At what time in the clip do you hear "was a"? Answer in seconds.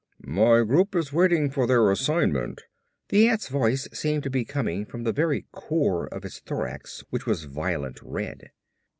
7.27-7.47